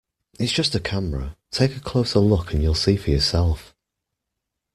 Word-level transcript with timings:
It's 0.39 0.51
just 0.51 0.73
a 0.73 0.79
camera, 0.79 1.37
take 1.51 1.77
a 1.77 1.79
closer 1.79 2.17
look 2.17 2.53
and 2.55 2.63
you'll 2.63 2.73
see 2.73 2.95
for 2.97 3.11
yourself. 3.11 3.75